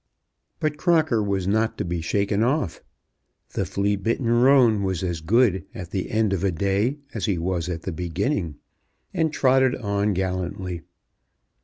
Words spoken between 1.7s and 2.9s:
to be shaken off.